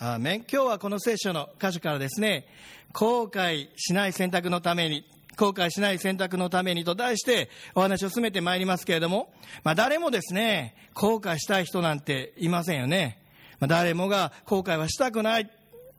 [0.00, 2.46] アーメン今日はこの聖書の箇所からですね、
[2.92, 5.04] 後悔しない選択のために、
[5.36, 9.32] 後悔しない選択のためにと題してお話を進めてまいりますけれども、
[9.64, 13.20] まあ誰もですね、後悔したい人なんていませんよね。
[13.58, 15.50] まあ誰もが後悔はしたくない。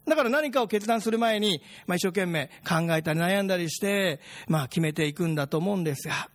[0.07, 6.29] だから何かを決断する前に、まあ一生懸命考えたり悩んだりして、まあ決めていくんだと思うんですが、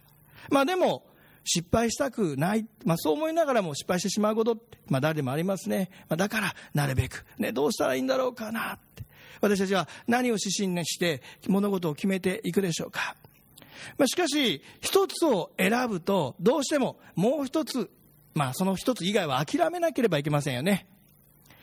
[0.51, 1.03] まあでも、
[1.45, 9.05] 失敗したくない、まあ、そう思いながらも失敗してしまうことって、まあ、誰でもありますね、まあ、だからなるべく、ね、どうしたらいいんだろうかなって。
[9.41, 13.15] 私たちは何を指針にして物事を決めていくでしょうか、
[13.99, 17.91] まあ、しかし一つを選ぶとどうしてももう一つ、
[18.35, 20.87] まあ、その一つ以外は諦めなければいけませんよね。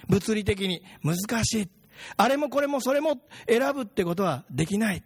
[0.08, 1.70] 物理的に難しい。
[2.18, 5.04] あれもこれもそれも選ぶってことはできない、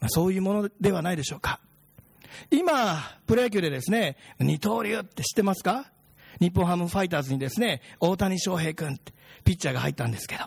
[0.00, 1.60] まあ、そういうものではないでしょうか。
[2.50, 5.90] 今、プロ野球でですね、二刀流って知ってますか？
[6.40, 9.12] 日本ハムファイターズにですね、大谷翔平君って
[9.44, 10.44] ピッチャーが入ったんですけど、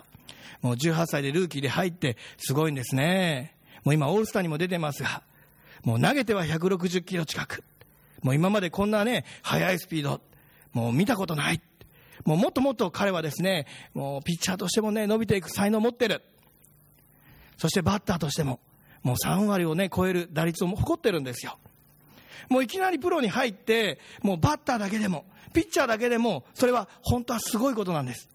[0.60, 3.54] もう18歳でルーキーで入ってすごいんですね。
[3.84, 5.22] もう今オールスターにも出てますが、
[5.84, 7.64] もう投げては160キロ近く。
[8.22, 10.20] もう今までこんなね、速いスピード、
[10.72, 11.60] もう見たことない。
[12.24, 16.22] もうもっともっと彼はですね、もうピッチャーとしてもね、伸びていく才能を持ってる。
[17.56, 18.60] そしてバッターとしても、
[19.02, 21.56] もう3割をね、超える打率を誇ってるんですよ。
[22.48, 28.28] もういきなりプロに入って、もうバッターだけでも、ピッチャーだけでも、それは本当はすごいことなんです。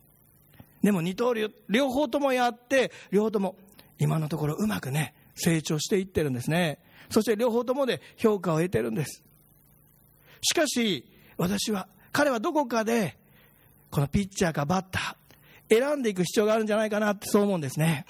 [0.81, 3.55] でも二刀流、両方ともやって、両方とも
[3.99, 6.79] 今のところうまくね、成長していってるんですね。
[7.09, 9.23] そして両方ともで評価を得てるんです。
[10.41, 11.05] しかし、
[11.37, 13.17] 私は、彼はどこかで、
[13.89, 18.05] このピッチャーかバッター、選んでいく必要があるんじゃないかなってそう思うんですね。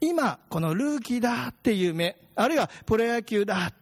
[0.00, 3.72] 今、このルーキーだっていう目、あるいはプロ野球だ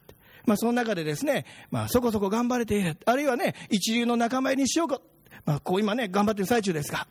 [0.46, 2.96] まあ、その中でですね、まあ、そこそこ頑張れている。
[3.04, 5.00] あるいはね、一流の仲間入りにしようか。
[5.44, 7.06] まあ、こう今ね、頑張ってる最中ですが。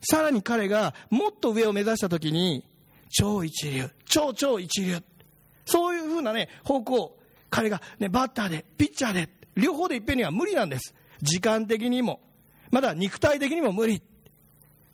[0.00, 2.64] さらに彼がもっと上を目指したときに、
[3.10, 4.98] 超一流、超超一流。
[5.64, 7.18] そういうふうなね、方向、
[7.50, 10.94] 彼がね、バッターで、ピッチャーで、両方でいっぺんには無理なんです。
[11.22, 12.20] 時間的にも、
[12.70, 14.02] まだ肉体的にも無理。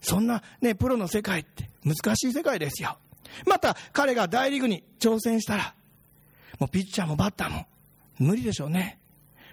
[0.01, 2.99] そんなね、プロの世界って難しい世界ですよ。
[3.47, 5.75] また彼が大リーグに挑戦したら、
[6.59, 7.67] もうピッチャーもバッターも
[8.19, 8.99] 無理でしょうね。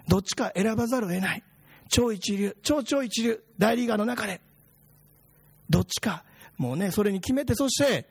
[0.08, 1.44] どっちか選ばざるを得ない。
[1.90, 4.42] 超一流、超超一流、大リーガーの中で。
[5.70, 6.24] どっちか、
[6.58, 8.08] もうね、それに決めて、そして、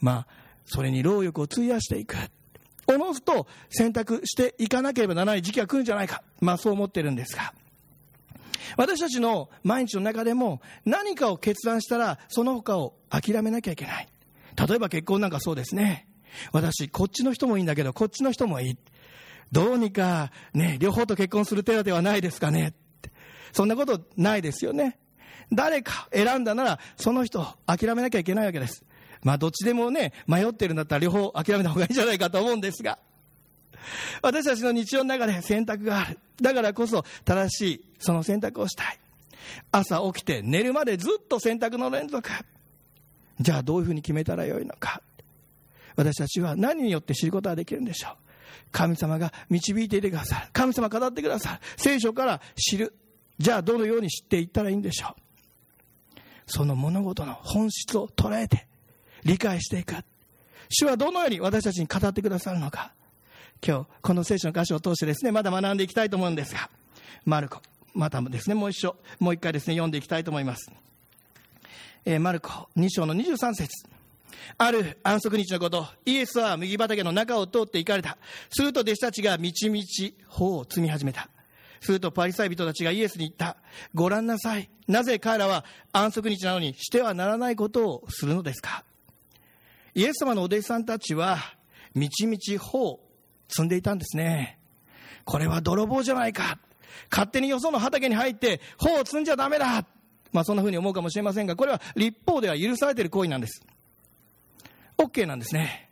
[0.00, 0.26] まあ、
[0.64, 2.16] それに労力を費やしていく。
[2.86, 6.22] おのずと選択していかなければならない時期が来るんじゃないか。
[6.40, 7.54] まあそう思ってるんですが。
[8.76, 14.08] 私たちの毎日の中でも何かを決断したらその他を諦めなきゃいけない。
[14.68, 16.06] 例えば結婚なんかそうですね。
[16.52, 18.78] 私、こっちの人もいいんだけど、こっちの人もいい。
[19.52, 22.74] どうにか、ね、両方と結婚する手立てはないですかね。
[23.52, 24.98] そんなことないですよね。
[25.52, 28.84] 誰か選んだなら、その人、諦めなきゃいけないわけです。
[29.22, 32.98] まあ、どっちでもね、迷ってるんだったら両方諦めた方がいいんじゃないかと思うんですが。
[34.22, 36.18] 私たちの日常の中で選択がある。
[36.40, 38.98] だからこそ、正しい、その選択をしたい。
[39.72, 42.30] 朝起きて寝るまでずっと選択の連続。
[43.40, 45.02] じゃあどういうふうに決めたらよいのか。
[45.96, 48.12] 私たちは何によって知ることができるんでしょう？
[48.72, 50.48] 神様が導いていてくださる。
[50.52, 51.58] 神様語ってくださる。
[51.76, 52.94] 聖書から知る。
[53.38, 55.20] じゃあどのように知っていったらいいんでしょう？
[56.46, 58.66] その物事の本質を捉えて
[59.24, 59.94] 理解していく。
[60.68, 62.92] 主はどのように私たちに語ってくださるのか。
[63.66, 66.68] 今日この聖書の箇所を通してですねまだ学んでいきたいと思うんですが
[67.24, 67.62] マルコ。
[67.94, 70.68] またもですねもう一緒もう一回ですね読んでいきたいと思います、
[72.04, 73.86] えー、マルコ2章の23節。
[74.58, 78.18] ある安息日のこと、イエスは麦畑の中を通って行かれた。
[78.50, 81.28] すると弟子たちがみちみち穂を摘み始めた。
[81.80, 83.56] するとパリサイ人たちがイエスに言った。
[83.94, 84.70] ご覧なさい。
[84.88, 88.84] なぜ彼らは安息日なのにしてはならないことをするのですか
[89.94, 91.38] イエス様のお弟子さんたちは、
[91.94, 93.00] みちみち穂を
[93.48, 94.58] 摘んでいたんですね。
[95.24, 96.58] これは泥棒じゃないか。
[97.10, 99.86] 勝手によその畑に入って穂を摘んじゃダメだ。
[100.32, 103.62] まあそんな風に思うかもしれませんが、これは立法では許されている行為なんです。
[104.98, 105.90] OK なんですね。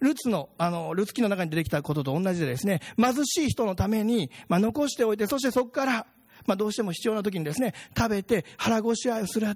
[0.00, 6.06] ルツの、あの、ルツ記の中に出てきたことと同じでですね、貧しい人のために、まあ、残しておいて、そしてそこから、
[6.46, 9.46] まあ、どうしても必要な時にですね、食べて腹ごしらえをする。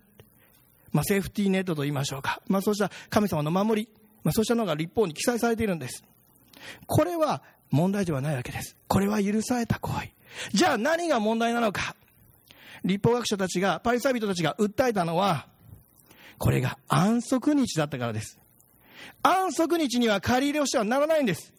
[0.92, 2.40] まあ、セーフティーネットと言いましょうか。
[2.48, 3.88] まあ、そうした神様の守り、
[4.24, 6.02] まあ、そうしたのが立法に記載されているんです。
[6.86, 8.76] これは問題ではないわけです。
[8.88, 10.10] これは許された行為。
[10.52, 11.94] じゃあ何が問題なのか。
[12.84, 15.48] 立法学者たちが、パリサイ人たちが訴えたのは、
[16.38, 18.38] これが安息日だったからです。
[19.22, 21.52] 安息日には借り入れをしてはならないんです。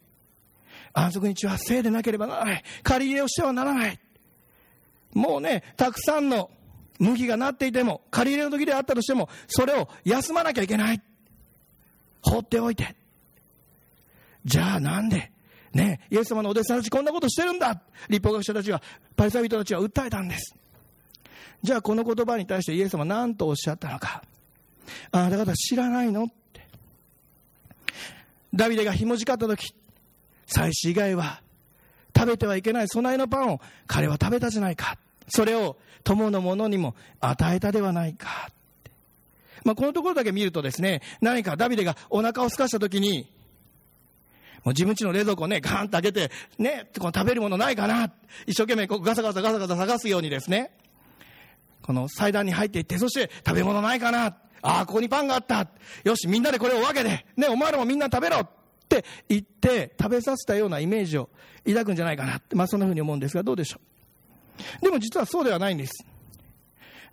[0.94, 2.64] 安息日はせいでなければならない。
[2.84, 4.00] 借り入れをしてはならない。
[5.14, 6.50] もうね、たくさんの
[7.00, 11.02] 麦がなっていても、借り入れの時であったとしても、それを休まなきゃいけない。
[12.22, 12.96] 放っておいて。
[14.46, 15.32] じゃあなんで、
[15.74, 18.82] ね、イエス様のお弟子さんたちこんなことしてるんだ立法学者たちは、
[19.16, 20.56] パリサイ人たちは訴えたんです。
[21.62, 24.24] じゃあこの言葉に対してイエス様は何とおっしゃったのか。
[25.12, 26.30] あなた方知らないの？
[28.54, 29.74] ダビデがひもじかった時、
[30.48, 31.42] 祭司以外は
[32.16, 34.98] 食べてはいけない備えのパンを彼は食べたじゃないか。
[35.28, 38.50] それを友の者にも与えたではないか。
[39.64, 43.30] まあ、このところだけ見るとですね、何かダビデがお腹を空かした時に、
[44.64, 48.12] もう自分家の冷蔵庫をね、ガーンと開けて、ね、この食べるものないかな。
[48.46, 50.72] 一生懸命こうガサガサガサガサ探すようにですね、
[51.82, 54.36] この祭壇に入っていって、そして食べ物ないかな。
[54.62, 55.68] ああ、ここにパンがあった。
[56.04, 58.50] よし、みんなでこれを分けて、ね、お前らもみんな食べろっ
[58.88, 61.30] て言って、食べさせたようなイメージを
[61.66, 62.42] 抱くんじゃないかな。
[62.54, 63.80] まあそんなふうに思うんですが、どうでしょ
[64.82, 64.82] う。
[64.82, 66.06] でも実はそうではないんです。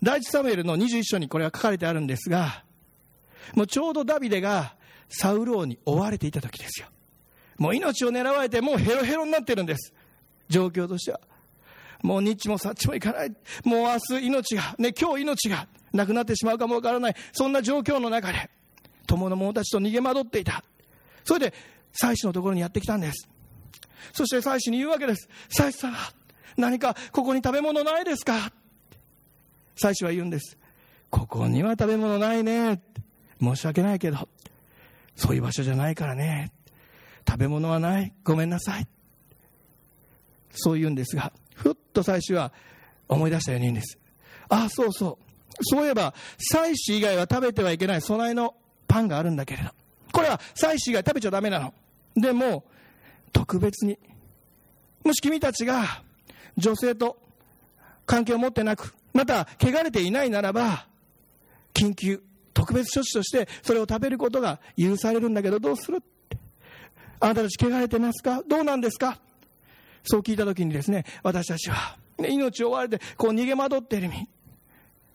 [0.03, 2.65] 第一サムエルの21章にこれは書かれてあるんですが、
[3.55, 4.75] もうちょうどダビデが
[5.09, 6.89] サウル王に追われていた時ですよ。
[7.59, 9.95] もう命を狙われて、もうヘロヘロになってるんです。
[10.49, 11.21] 状況としては。
[12.03, 13.31] もう日もさっちもいかない。
[13.65, 15.67] もう明日命が、ね、今日命が
[15.97, 17.17] なくなってしまうかもわからない。
[17.33, 18.51] そんな状況の中で、
[19.07, 20.63] 友の者たちと逃げ惑っていた。
[21.25, 21.55] それで、
[21.93, 23.29] 祭司のところにやってきたんです。
[24.13, 25.29] そして祭司に言うわけです。
[25.49, 25.97] 祭司様、
[26.57, 28.53] 何かここに食べ物ないですか？
[29.77, 30.57] 祭司は言うんです。
[31.11, 32.83] ここには食べ物ないね。
[33.41, 34.29] 申し訳ないけど、
[35.17, 36.53] そういう場所じゃないからね。
[37.29, 38.13] 食べ物はない。
[38.25, 38.87] ごめんなさい。
[40.53, 42.53] そう言うんですが、ふっと祭司は
[43.09, 43.99] 思い出したように言うんです。
[44.49, 45.26] ああ、そうそう。
[45.63, 48.55] そういえば、祭司以外は食べてはいけない備えの
[48.89, 49.71] パンがあるんだけれど、
[50.13, 51.75] これは祭司以外食べちゃダメなの。
[52.17, 52.65] でも、
[53.33, 53.99] 特別に、
[55.05, 56.03] もし君たちが
[56.57, 57.19] 女性と
[58.07, 60.87] 関係を持ってなく、また汚れていないならば、
[61.75, 62.23] 緊急、
[62.55, 66.03] 特別処置としてそれを食べることが許されるんだけど、どうする
[67.21, 68.43] あなたたち汚れてますか？
[68.49, 69.19] どうなんですか？
[70.05, 74.29] そう聞いたときにですね、私たちは、命を追われて、こう逃げ惑っている意味。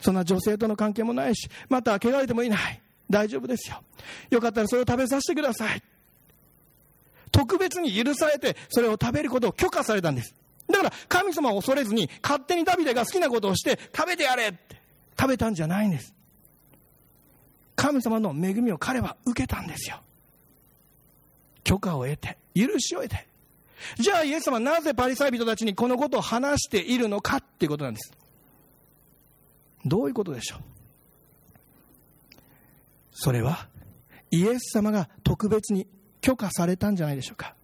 [0.01, 2.81] そんな女性との関係もないし、また汚れてもいない。
[3.09, 3.81] 大丈夫ですよ。
[4.30, 5.83] よかったらそれを食べさせてください。
[7.31, 10.33] 特別に許されて、それを食べることを許可されたんです。
[10.69, 14.81] だから、神様を恐れずに、勝手にダビデが好きなことをして、食べてやれって
[15.19, 16.13] 食べたんじゃないんです。
[17.75, 19.98] 神様の恵みを彼は受けたんですよ。
[21.63, 23.27] 許可を得て、許しを得て。
[23.98, 28.12] じゃあイエス様なぜパリサイ人たちにこのことを話しているのかっていうことなんです。
[29.85, 30.59] どういうことでしょう？
[33.13, 33.67] それは
[34.31, 35.87] イエス様が特別に
[36.21, 37.55] 許可されたんじゃないでしょうか？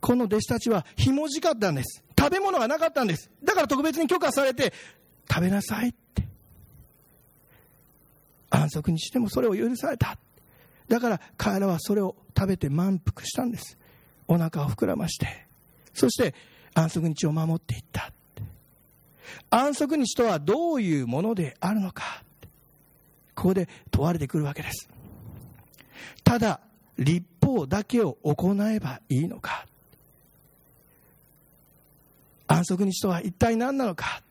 [0.00, 2.02] この弟子たちはひもじかったんです。
[2.18, 3.30] 食べ物がなかったんです。
[3.42, 4.72] だから特別に許可されて
[5.28, 6.26] 食べなさいって。
[8.50, 10.18] 安息にしてもそれを許された。
[10.88, 13.78] だから彼らはそれを食べて満腹したんです。
[14.26, 15.46] お腹を膨らまして、
[15.94, 16.34] そして
[16.74, 18.12] 安息日を守っていった。
[19.50, 22.22] 安息日とはどういうものであるのか。
[23.34, 24.88] ここで問われてくるわけです。
[26.22, 26.60] ただ、
[26.98, 29.66] 立法だけを行えばいいのか。
[32.46, 34.22] 安息日とは一体何なのか。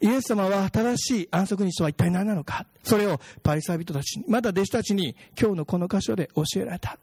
[0.00, 2.66] イエス様は正しい安息日とは一体何なのか。
[2.82, 6.98] それをパリサイ人たちに、また弟子たちに今日のこの箇所で教えられた。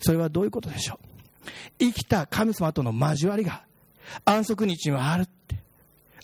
[0.00, 1.15] それはどういうことでしょう。
[1.78, 3.62] 生きた神様との交わりが
[4.24, 5.56] 安息日にはあるって。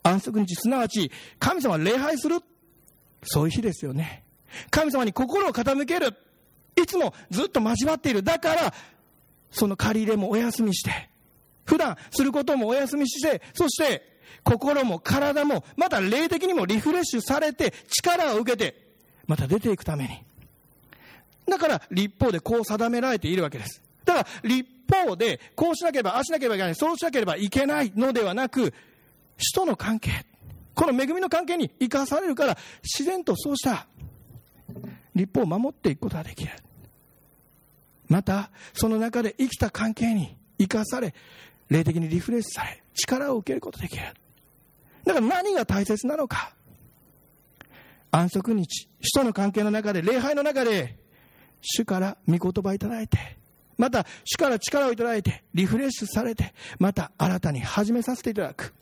[0.02, 2.36] 安息日、すなわち神様を礼拝する。
[3.24, 4.24] そういう日ですよね。
[4.70, 6.16] 神様に心を傾ける。
[6.76, 8.22] いつもずっと交わっている。
[8.22, 8.74] だから、
[9.50, 11.10] その借り入れもお休みして、
[11.64, 14.12] 普段することもお休みして、そして
[14.42, 18.74] 心も体も、また霊的にもリフレッシュされて、力を受けて、
[19.26, 20.18] また出ていくために。
[21.48, 23.82] だから、立法でこう定められているわけです。
[24.04, 28.72] ただ、立法で、こうしなければ、ああしなければいけない、そうしなければいけないのではなく、
[29.38, 30.26] 主との関係、
[30.74, 33.86] この恵みの関係に生かされるから、自然とそうした
[35.14, 36.52] 立法を守っていくことができる。
[38.08, 41.14] また、その中で生きた関係に生かされ、
[41.68, 44.04] 霊的にリフレッシュされ、力を受けることができる。
[45.04, 46.54] だから何が大切なのか。
[48.10, 50.98] 安息日、使徒の関係の中で、礼拝の中で、
[51.62, 53.38] 主から御言葉いただいて、
[53.82, 58.72] また主から力をいただいて、リフレッシュされて、また新たに始めさせていただく。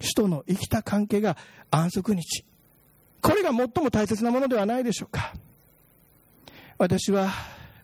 [0.00, 1.36] 主との生きた関係が
[1.70, 2.46] 安息日。
[3.20, 5.34] これが最も大切なものではないでしょうか。
[6.78, 7.28] 私は、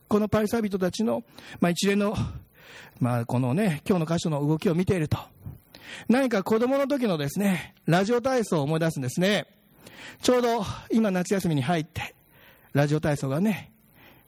[0.09, 1.25] このパリサイ人たちの、
[1.61, 2.17] まあ、一連の
[3.01, 5.19] まあ、このね、今日の箇所の動きを見ていると、
[6.09, 9.47] 何か子供の時のですね、ラジオ体操を思い出すんですね。
[10.23, 12.15] ちょうど今夏休みに入って、
[12.73, 13.73] ラジオ体操がね、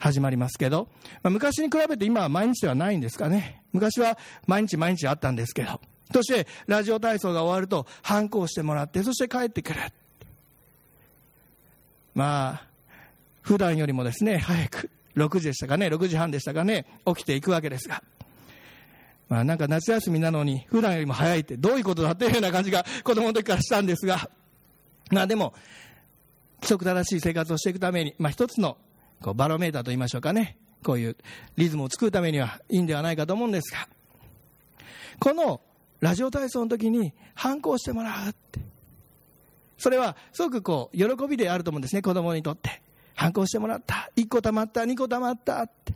[0.00, 0.88] 始まりますけど、
[1.22, 3.62] まあ、昔に比べて今は毎日ではないんですかね。
[3.72, 5.80] 昔は毎日毎日あったんですけど、
[6.12, 9.80] そしてラジオ体操が終わると、反抗してもらって、そして帰ってくる。
[12.14, 12.62] まあ、
[13.42, 18.02] 普段よりもですね、早く、6時でしたかね、6時半でしたかね、起きていくわけですが。
[19.28, 24.28] まあなんか夏休みなのに普段よりも早いってどういうことだっていうような感じが子供の時からしたんですが、
[25.12, 25.54] まあでも、
[26.56, 28.76] 規則正しい生活をしていくために、まあ一つの
[29.22, 31.16] こうバロメーターと言いましょうかね、こういう
[31.56, 33.88] リズムを作るためにはいいんではないかと思うんですが、
[35.18, 35.60] この
[36.00, 38.60] ラジオ体操の時に反抗してもらうって。
[39.78, 42.82] それはすごくこう喜びであると思うんですね、子供にとって。
[43.14, 44.10] 反抗してもらった。
[44.16, 45.94] 1個たまった、2個たまったって。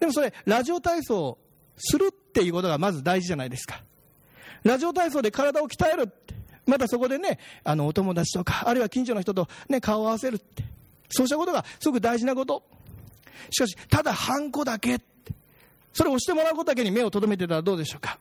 [0.00, 1.38] でもそれ、ラジオ体操を
[1.76, 3.82] するっていうことがまず大事じゃないですか。
[4.64, 6.34] ラジオ体操で体を鍛えるって。
[6.66, 10.64] またそこでね、あの、お友達とか、あるいは近所の人とね、顔を合わせるって。
[11.10, 12.62] そうしたことがすごく大事なこと。
[13.50, 15.00] しかし、ただハンコだけ。
[15.92, 18.18] それを押してもらうことだけに目を留めてたらどうでしょうか。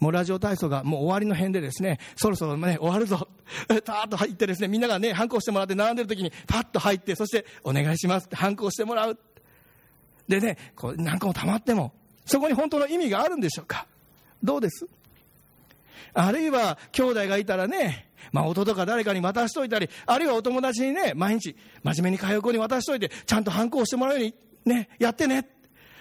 [0.00, 3.28] もうラジオ体操がもう終わりの辺でですね、そろそろね、終わるぞ。
[3.68, 9.18] パーッと入ってですね、みんながね、反抗してもらって並んでる時にパッと入って、そしてお願いしますって反抗してもらう。
[10.28, 11.92] でね、こう何個も溜まっても、
[12.26, 13.86] そこに本当の意味があるんでしょうか
[14.42, 14.86] どうです？
[16.14, 25.48] あるいは兄弟がいたらね、まあ弟か誰かに渡しといたり、あるいはお友達にね、毎日真面目に通う子に渡しといて、ちゃんと反抗してもらうようにね、やってね。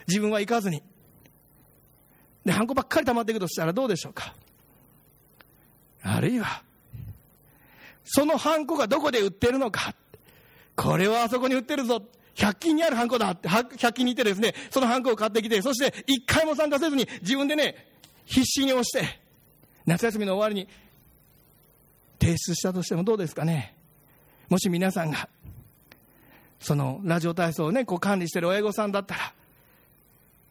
[0.07, 0.81] 自分は行かずに。
[2.45, 4.33] で、ハンコばっかり溜まっていくとしたらどうでしょうか。
[6.01, 6.63] あるいは、
[8.05, 9.93] そのハンコがどこで売ってるのか。
[10.75, 12.01] これはあそこに売ってるぞ。
[12.35, 17.87] 100均にあるハンコだって、100均にいてですね、そのハンコを買ってきて、そして一回も参加せずに自分でね、
[18.25, 19.19] 必死に押して、
[19.87, 20.67] 夏休みの終わりに
[22.19, 23.73] 提出したとしてもどうですかね。
[24.49, 25.29] もし皆さんが、
[26.59, 29.33] そのラジオ体操をね、こう管理してる親御さんだったら、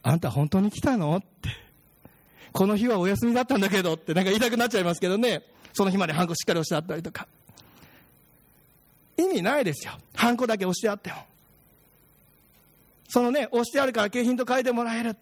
[0.02, 1.16] あんた本当に来たの？
[1.16, 1.50] って。
[2.52, 5.42] この日はお休みだったんだけどってなんか言いたくなっちゃいますけどね。
[5.74, 7.26] その日までハンコしっかり押してあったりとか。
[9.18, 9.92] 意味ないですよ。
[10.14, 11.16] ハンコだけ押してあっても。
[13.08, 15.16] そのね、押してあるから景品と書いてもらえる。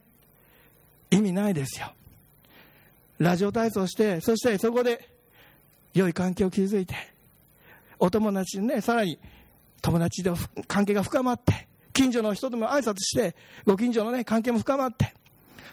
[1.11, 1.93] 意味ないですよ。
[3.19, 5.09] ラジオ体操して、そしてそこで
[5.93, 6.95] 良い関係を築いて、
[7.99, 9.19] お友達にね、さらに
[9.81, 10.33] 友達で
[10.67, 15.15] 関係が深まって、近所の人とも挨拶して、ご近所のね、関係も深まって、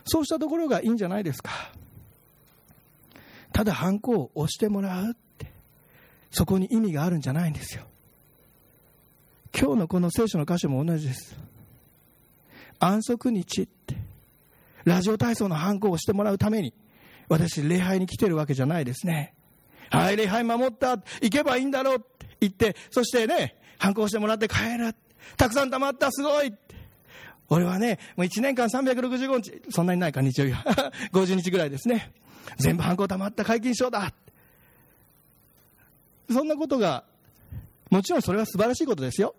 [0.05, 1.51] そうしたところがいいんじゃないですか。
[3.53, 5.47] ただハンコを押してもらうって、
[6.31, 7.83] そこに意味があるんじゃないんですよ。
[9.57, 11.35] 今日のこの聖書の箇所も同じです。
[12.79, 13.95] 安息日って、
[14.85, 16.73] ラジオ体操のハンコをしてもらうために、
[17.31, 19.33] 私、礼拝に来てるわけじゃないですね。
[19.89, 24.93] はい、礼拝守った、行けばいいんだろうって言って、そしてね、ハンコをしてもらって帰る。
[25.37, 26.53] たくさん溜まった、すごい
[27.47, 30.63] 俺はね、もう1年間365日、そんなにないか、日曜日は。
[31.13, 32.11] 50日ぐらいですね。
[32.57, 34.13] 全部ハンコ溜まった解禁賞だ。
[36.29, 37.05] そんなことが、
[37.89, 39.35] もちろんそれは素晴らしいことですよ。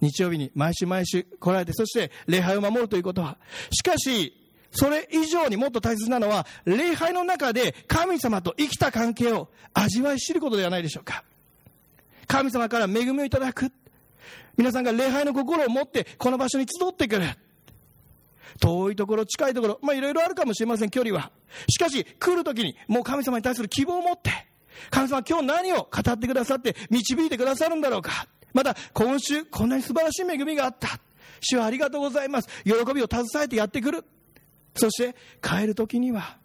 [0.00, 3.38] 日曜日に毎週毎週来られて、そして礼拝を守るということは。
[3.70, 4.45] しかし、
[4.76, 11.24] それ以上にもっと大切なのは、礼拝の中で神様と生きた関係を味わい知ることではないでしょうか。
[12.26, 13.72] 神様から恵みをいただく。
[14.56, 17.26] 皆さんが礼拝の心を持ってこの場所に集ってくる。
[18.60, 21.30] 遠いところ、近いところ、まあいろいろあるかもしれません、距離は。
[21.68, 24.30] しかし、来るときに、もう神様に対する希望を持って、
[24.90, 28.26] 神様今日何を語ってくださって、導いてくださるんだろうか。
[28.52, 30.98] また、今週、こんなに素晴らしい恵みがあった。
[31.40, 32.48] 主はありがとうございます。
[32.64, 34.04] 喜びを携えてやってくる。
[34.76, 36.38] そして、帰るときには、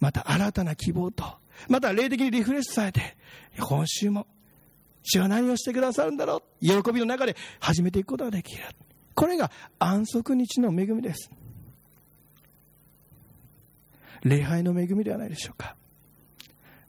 [0.00, 1.24] また新たな希望と、
[1.68, 3.16] また霊的にリフレッシュされて、
[3.58, 4.26] 今週も、
[5.02, 6.66] 主は何をしてくださるんだろう。
[6.82, 8.64] 喜びの中で始めていくことができる。
[9.14, 11.30] これが安息日の恵みです。
[14.22, 15.76] 礼拝の恵みではないでしょうか。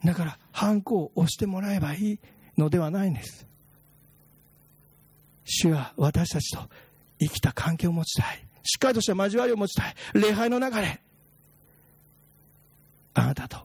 [0.04, 2.20] だから、ハンコを押してもらえばいい
[2.58, 3.48] のではないんです。
[5.46, 6.70] 主は私たちと
[7.20, 8.43] 生きた関係を持ちたい。
[8.64, 9.96] しっかりとした交わりを持ちたい。
[10.14, 11.00] 礼拝の中で、
[13.14, 13.58] あなたと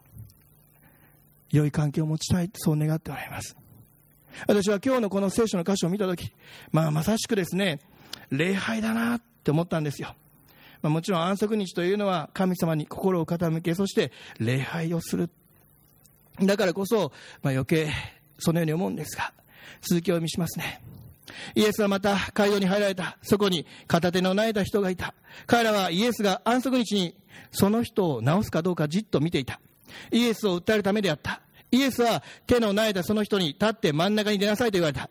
[1.51, 2.51] 良い関係を持ちたい。
[2.55, 3.57] そう願っておられます。
[4.47, 6.31] 私は今日のこの聖書の箇所を見たとき、
[6.73, 7.81] まあまさしくですね、
[8.31, 10.15] 礼拝だなって思ったんですよ。
[10.83, 15.31] まあ、もちろん安息日というのは神様に心を傾け、そして礼拝をする。
[16.41, 17.13] だからこそ、
[17.43, 17.91] まあ、余計
[18.39, 19.33] そのように思うんですが、
[19.81, 20.81] 続きを見しますね。
[21.55, 23.19] イエスはまた街道に入られた。
[23.23, 25.15] そこに片手の苗えた人がいた。
[25.47, 27.15] 彼らはイエスが安息日に
[27.51, 29.61] その人を治すかどうかじっと見ていた。
[30.13, 31.41] イエスを訴えるためであった。
[31.71, 35.11] イエスは手の苗えたその人に立って真ん中に出なさいと言われた。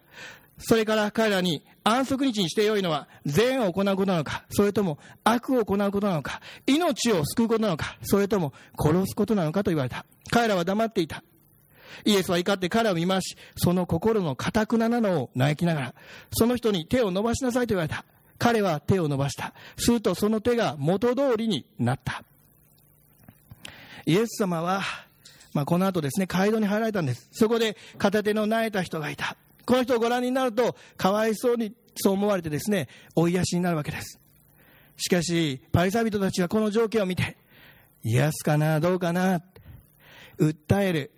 [0.59, 10.05] それから彼らに安息日にしてよいのは善を行うことなのか、それとも悪を行うことなのか、命を救うことなのか、それとも殺すことなのかと言われた。
[10.31, 11.23] 彼らは黙っていた。
[12.05, 15.93] イエスは怒って彼を見回し、その心の堅くななのを嘆きながら、
[16.31, 18.05] その人に手を伸ばしなさいと言われた。
[18.37, 19.53] 彼は手を伸ばした。
[19.77, 22.23] するとその手が元通りになった。
[24.05, 24.81] イエス様は、
[25.53, 27.27] まあ、この後ですね、街道に入られたんです。
[27.31, 29.35] そこで片手の苗えた人がいた。
[29.65, 34.19] この人をご覧になると、かわいそうにそう思われてですね、追いやしになるわけです。
[34.97, 37.37] しかし、パリサビトたちはこの条件を見て、
[38.03, 39.41] 癒すかな、どうかな、
[40.39, 41.11] 訴える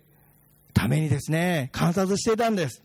[0.80, 2.82] ためにですね、観察していたんです。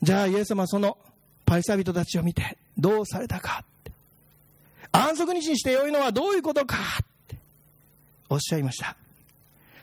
[0.00, 0.96] じゃあ、イエス様はその
[1.44, 3.64] パリサビトたちを見て、どうされたか。
[4.92, 7.36] 安息日にしてよいのはどういうことかって
[8.28, 8.96] おっしゃいました。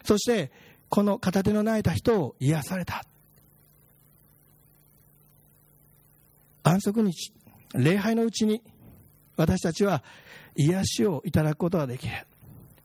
[0.06, 0.52] そして、
[0.88, 3.04] この片手の泣いた人を癒された。
[6.64, 7.34] 安息日、
[7.74, 8.62] 礼拝のうちに
[9.36, 10.02] 私たちは
[10.56, 12.14] 癒しをいただくことができる。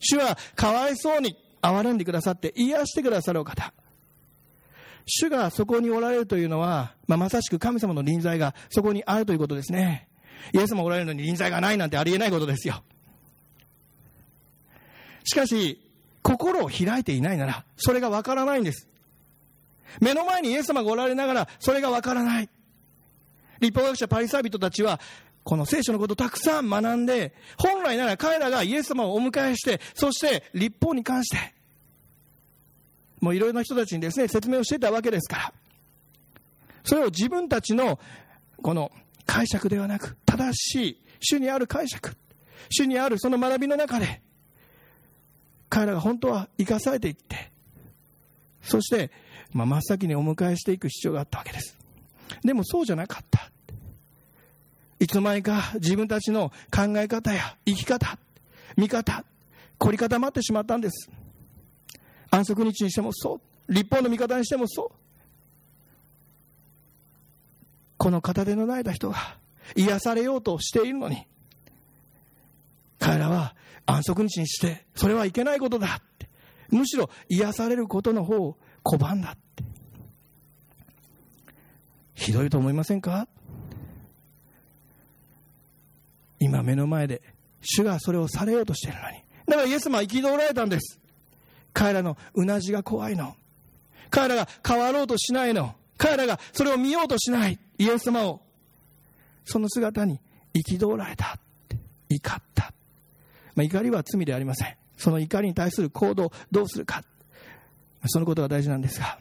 [0.01, 3.73] 主はかわいそうに憐れんでくださって癒してくださるお方。
[5.07, 10.09] 主がそこにおられるというのは、まあ、まさしく神様の臨在がそこにあるということですね。
[10.53, 12.83] イエスもおられるのに臨在がないなんてありえないことですよ。
[15.25, 15.81] しかし、
[16.23, 18.89] 心を開いていないなら、それがわからないんです。
[20.01, 22.49] 目の前にイエス様がおられながら、それがわからない。
[23.61, 25.01] 立法学者パリサイ人たちは、
[25.45, 31.55] この聖書のことをたくさん学んで、本来なら彼らがイエス様をお迎えして、そして立法に関して、
[33.21, 35.53] もういろいろな人たちにですね、説明をしてたわけですから。
[36.85, 37.99] それを自分たちの、
[38.63, 38.93] この
[39.27, 42.17] 解釈ではなく、正しい、主にある解釈、
[42.71, 44.23] 主にあるその学びの中で、
[45.69, 47.51] 彼らが本当は生かされていって、
[48.63, 49.11] そして、
[49.53, 51.77] まあ、真っ先にお迎えしていく必要があったわけです。
[52.43, 53.50] でもそうじゃなかった。
[55.01, 58.19] いつの間にか自分たちの考え方や生き方、
[58.77, 59.25] 見方、
[59.79, 61.11] 凝り固まってしまったんです。
[62.31, 64.97] 安息日にしてもそう、立法の見方にしてもそう。
[67.97, 69.37] この片手のないた人が
[69.75, 71.27] 癒されようとしているのに、
[72.99, 73.55] 彼らは
[73.87, 76.29] 安息日にして、それはいけないことだって。
[76.69, 79.65] むしろ癒されることの方を拒んだって。
[82.15, 83.27] ひどいと思いませんか？
[86.41, 87.23] 今目の前で
[87.61, 89.17] 主がそれをされようとしているのに。
[89.47, 90.99] だからイエス様は憤られたんです。
[91.73, 93.37] 彼らのうなじが怖いの。
[94.11, 95.75] 彼らが変わろうとしないの。
[95.97, 97.59] 彼らがそれを見ようとしない。
[97.79, 98.41] イエス様を。
[99.45, 100.19] その姿に
[100.55, 101.39] 憤られた。
[102.09, 102.73] 怒った、
[103.55, 104.75] まあ、怒りは罪ではありません。
[104.97, 107.05] その怒りに対する行動をどうするか。
[108.07, 109.19] そのことが大事なんですが。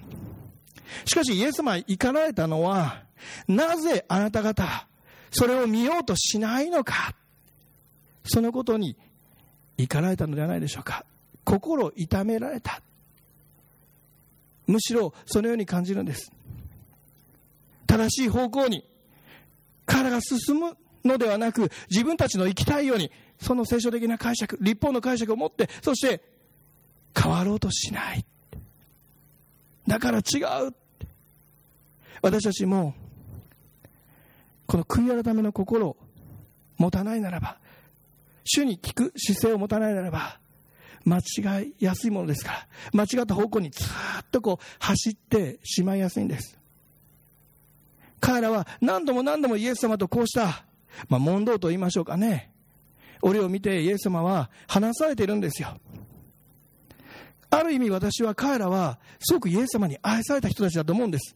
[1.06, 3.04] しかしイエス様は怒られたのは
[3.48, 4.88] なぜあなた方
[5.32, 7.16] それを見ようとしないのか？
[8.26, 8.96] そのことに
[9.78, 11.06] 怒られたのではないでしょうか？
[11.44, 12.82] 心を痛められた？
[14.68, 16.32] むしろそのように感じるんです。
[17.88, 18.84] 正しい方向に
[19.86, 23.10] 彼が進むのではなく自分たちの生きたいように
[23.42, 26.22] その聖書的な解釈立法の解釈を持ってそして
[27.20, 28.26] 変わろうとしない。
[29.88, 30.22] だから違
[30.68, 30.76] う
[32.22, 32.94] 私たちも
[34.70, 35.98] この悔い改めの心を
[36.78, 37.58] 持たないならば、
[38.44, 40.38] 主に聞く姿勢を持たないならば、
[41.06, 43.88] 間違いやすいものですから、間違った方向にずっ
[44.32, 46.56] とこう走ってしまいやすいんです。
[48.20, 50.64] 彼らは何度も何度もイエス様とこうした、
[51.08, 52.52] まあ、問答と言いましょうかね。
[53.24, 55.80] 俺を見てイエス様は話されているんですよ。
[57.50, 61.36] ある意味私は彼らはすごくイエス様に愛された人たちだと思うんです。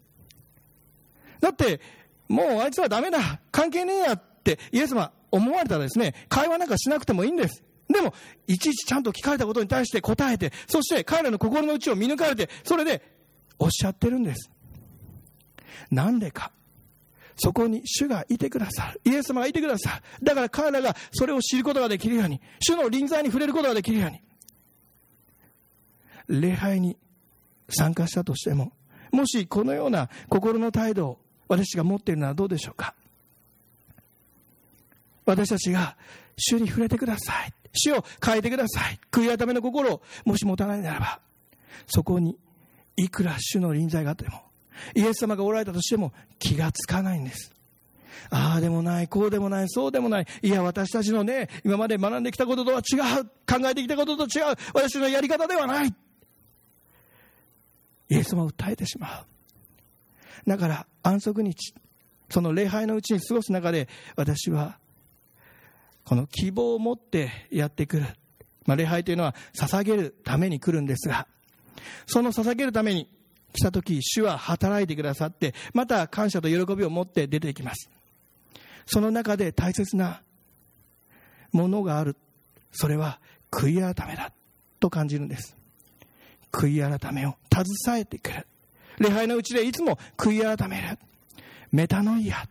[1.39, 1.82] だって
[2.28, 7.64] もうあいつはダメだ、関係ねえやってイエス様思われたらですね、会話なんかしなくてもいいんです。
[7.90, 8.14] でも、
[8.48, 13.02] いちいちちゃんと聞かれたことに対して答えて、そして彼らの心の内を見抜かれて、それで
[13.60, 14.50] おっしゃってるんです。
[15.92, 16.52] なんでか。
[17.36, 19.02] そこに主がいてくださる。
[19.12, 20.26] イエス様がいてくださる。
[20.26, 24.22] だから彼らがそれを知ることができるように、主の臨在に触れることができるように。
[26.28, 26.98] 礼拝に
[27.70, 28.72] 参加したとしても、
[29.12, 31.20] もしこのような心の態度を
[31.54, 32.94] 私が持っているのはどうでしょうか？
[35.26, 35.96] 私たちが
[36.36, 41.20] 主に触れてください主を変えてください悔い改めの心をもし持たないならば
[41.88, 42.38] そこに
[42.98, 44.42] いくら主の臨在があっても
[44.96, 47.52] イエス様がおられたとしても気がつかないんです。
[48.30, 50.28] ああでもない、こうでもない、そうでもない。
[50.42, 53.26] いや、私たちのね、今まで学んできたこととは違う。
[53.26, 54.56] 考えてきたことと違う。
[54.74, 55.94] 私のやり方ではない。
[58.10, 59.26] イエス様を訴えてしまう。
[60.48, 61.74] だから安息日、
[62.30, 64.78] その礼拝のうちに過ごす中で、私は、
[66.06, 68.06] この希望を持ってやってくる。
[68.65, 71.28] まあ、礼拝というのは捧げるために来るんですが、
[72.06, 73.08] その捧げるために
[73.54, 77.89] 来た時、主は働いてくださって、また感謝と喜びを持って出てきます。
[78.86, 80.22] その中で大切な
[81.52, 82.15] ものがある。
[82.72, 83.19] それは
[83.52, 84.32] 悔い改めだ
[84.80, 85.56] と感じるんです。
[86.52, 88.48] 悔い改めを携えてくる。
[88.99, 90.97] 礼拝のうちでいつも悔い改める。
[91.71, 92.47] メタノイア。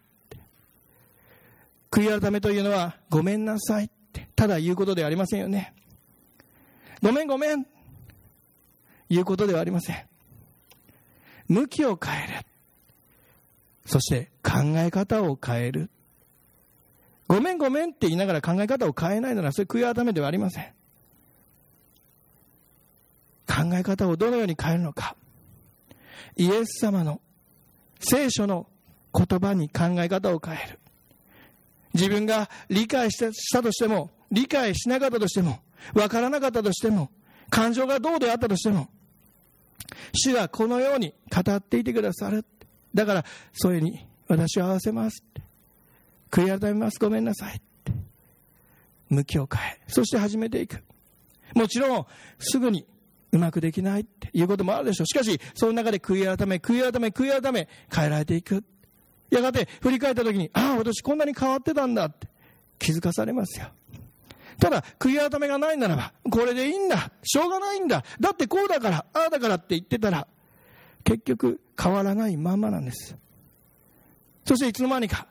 [1.90, 5.74] 悔い改めというのは、ごめんなさいって、ただ言うことではありませんよね。
[7.02, 7.66] ごめんごめん。
[9.10, 9.96] 言うことではありません。
[11.48, 12.46] 向きを変える。
[13.84, 15.90] そして考え方を変える。
[17.28, 20.64] ごめんごめんって言いながら考え方を変えないなら、それ悔い改めではありません。
[23.46, 25.16] 考え方をどのように変えるのか。
[26.36, 27.20] イエス様の
[28.00, 28.66] 聖書の
[29.14, 30.78] 言葉に考え方を変える。
[31.94, 33.18] 自分が理解し
[33.52, 35.60] たとしても、理解しなかったとしても、
[35.94, 37.10] わからなかったとしても、
[37.50, 38.88] 感情がどうであったとしても、
[40.14, 42.44] 主はこのように語っていてくださる。
[42.94, 45.22] だから、それに私を合わせます。
[46.30, 46.98] 悔い改めます。
[46.98, 47.60] ごめんなさい。
[49.10, 50.82] 向きを変え、そして始めていく。
[51.54, 52.06] もちろん、
[52.38, 52.86] すぐに
[53.32, 55.06] うまくできないっていうこともあるでしょう。
[55.06, 58.62] しかし、その中で悔い改め、悔い改め、悔い改め、変えられていく。
[59.30, 62.28] やがて振り返った時に、ああ、私こんなに変わってたんだって
[62.78, 63.68] 気づかされますよ。
[64.60, 67.10] ただ、悔い改めがないならば、これでいいんだ。
[67.22, 68.04] しょうがないんだ。
[68.20, 70.28] だってこうだから、ああだからって言ってたら、
[71.04, 73.16] 結局変わらないままなんです。
[74.44, 75.26] そしていつの間にか、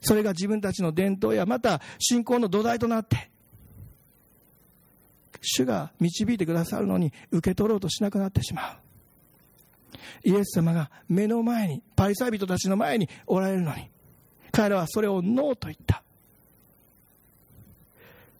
[0.00, 3.30] それが自分たちの伝統やまた信仰の土台となって、
[5.46, 8.76] 主が導いてくださるのに受け取ろうとしなくなってしまう。
[10.24, 13.88] イエス様が目の前に、パリサイ人たちの前におられるのに、
[14.50, 16.02] 彼らはそれをノーと言った。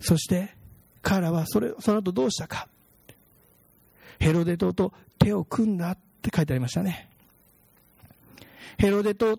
[0.00, 0.54] そして
[1.02, 2.68] 彼らはそれその後どうしたか。
[4.18, 7.08] ヘロデ島と手を組んだって書いてありましたね。
[8.78, 9.38] ヘロデと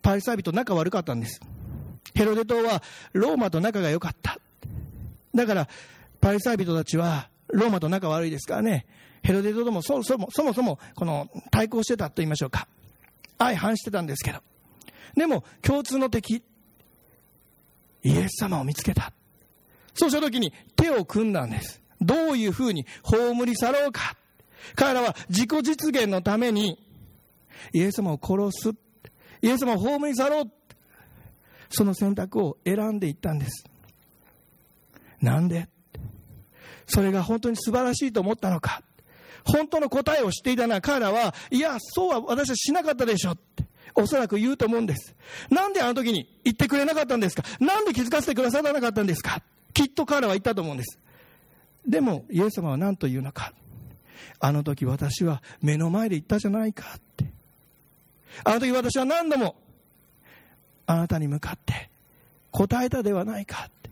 [0.00, 1.40] パリサイ人仲悪かったんです。
[2.14, 4.38] ヘロデ島はローマと仲が良かった。
[5.34, 5.68] だから
[6.22, 8.86] パリサイ人たちはローマと仲悪いですからね、
[9.22, 12.68] ヘロデ島ともそもそもそもそもこの対抗してたと言いましょうか。
[13.38, 14.38] 相反してたんですけど。
[15.16, 16.44] でも共通の敵、
[18.04, 19.12] イエス様を見つけた。
[19.94, 21.82] そうした時に手を組んだんです。
[22.00, 24.16] どういうふうに葬り去ろうか。
[24.76, 26.78] 彼らは自己実現のために
[27.72, 28.70] イエス様を殺す。
[29.42, 30.50] イエス様を葬り去ろう。
[31.68, 33.64] その選択を選んでいったんです。
[35.20, 35.68] なんで
[36.92, 38.82] それが本当に素晴らしいと思ったのか。
[39.44, 43.64] 本当の答えを知っていたのは彼らは、いや、そうは私はしなかったでしょって。
[43.94, 45.14] おそらく言うと思うんです。
[45.50, 47.42] なんであの時に言ってくれなかったんですか？
[47.60, 49.42] なんで気づかせてくださらなかったんですか？
[49.74, 50.98] きっと彼らは言ったと思うんです。
[51.86, 53.52] でも、イエス様は何と言うのか？
[54.38, 57.26] あの時私は目の前で言ったじゃないかって。
[58.44, 59.56] あの時私は何度も
[60.86, 61.90] あなたに向かって
[62.50, 63.90] 答えたではないかって。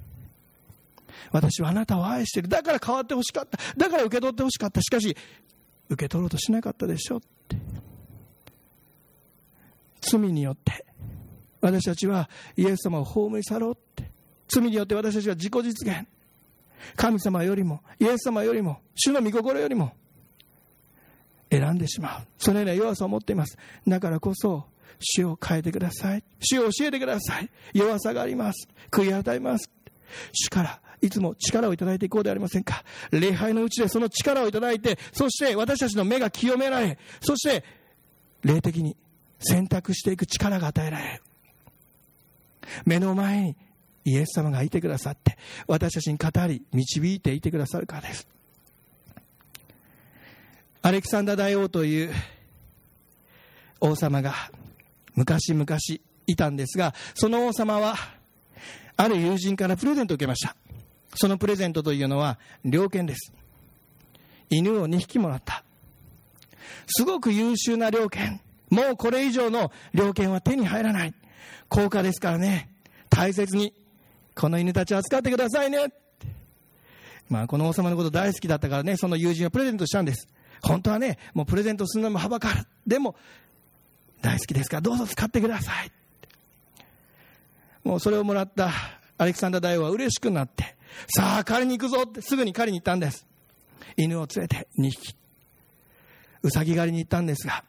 [1.33, 2.49] 私はあなたを愛している。
[2.49, 3.59] だから変わってほしかった。
[3.77, 4.83] だから受け取ってほしかった。
[4.83, 5.17] しかし、
[5.89, 7.57] 受け取ろうとしなかったでしょって。
[10.01, 10.85] 罪によって。
[11.61, 14.11] 私たちはイエス様を葬り去ろうって。
[14.49, 16.07] 罪によって私たちは自己実現。
[16.97, 19.93] 神様よりもイエス様よりも主の御心よりも
[21.51, 22.27] 選んでしまう。
[22.39, 23.59] そのような弱さを持っています。
[23.87, 24.65] だからこそ
[24.99, 26.25] 主を変えてください。
[26.41, 27.51] 主を教えてください。
[27.75, 28.69] 弱さがあります。
[28.91, 29.71] 悔い改めます。
[30.33, 37.65] 主からいつも力をいただいていこうではありませんか礼拝のうちでその力をいただいてそして私たちの目が清められそして
[38.43, 38.97] 霊的に
[39.41, 41.23] 選択していく力が与えられる。
[42.85, 43.57] 目の前に
[44.05, 45.37] イエス様がいてくださって、
[45.67, 48.29] 私たちに語り、導いていてくださるからです。
[50.83, 52.13] アレキサンダー大王という
[53.81, 54.35] 王様が
[55.15, 55.67] 昔々
[56.27, 57.97] いたんですが、その王様は、
[58.97, 60.55] ある友人からプレゼントを受けました。
[61.15, 63.33] そのプレゼントというのは、猟犬です。
[64.49, 65.65] 犬を2匹もらった。
[66.87, 68.41] すごく優秀な猟犬。
[68.71, 71.15] もうこれ以上の猟犬は手に入らない。
[71.69, 72.71] 高価ですからね、
[73.09, 73.75] 大切に、
[74.35, 75.93] この犬たちを扱ってくださいね。
[77.29, 80.29] まあ、この王様のこと大好きだったからね、その友人をプレゼントしたんです。
[80.63, 82.67] 本当はね、もうプレゼントするのもはばかる。
[82.87, 83.17] でも、
[84.23, 85.93] 大好きですからどうぞ使ってください
[87.85, 88.71] もうそれをもらった
[89.17, 90.77] アレクサンダー大王は嬉しくなって
[91.09, 93.27] さあ狩りに行くぞってすぐに狩りに行ったんです。
[93.97, 95.15] 犬を連れて2匹。
[96.43, 97.65] うさぎ狩りに行ったんですが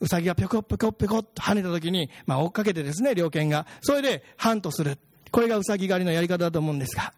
[0.00, 3.66] うさぎがぴょこぴょこぴょこっと跳ねた時に、まあ、追っかけてですね猟犬が。
[3.80, 4.98] それでハントする。
[5.30, 7.12] これがうさぎ狩りのやり方だと思うんですが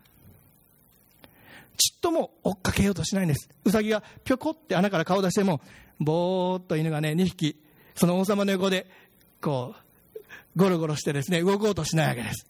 [1.76, 3.48] ちっとも追っかけようとしないんです。
[3.64, 5.60] うさぎがぴょこって穴から顔出しても
[6.00, 7.60] ぼーっと犬がね2匹
[7.94, 8.86] その王様の横で
[9.40, 12.46] こうゴロゴロしてですね動こうとしないわけです。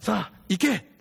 [0.00, 0.95] さあ行け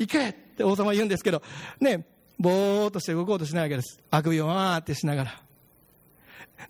[0.00, 0.30] 行け！
[0.30, 1.42] って王様は言うんですけど
[1.78, 2.04] ね
[2.38, 4.00] ぼーっとして動こうとしないわけです。
[4.10, 5.42] あくびをわーってしながら。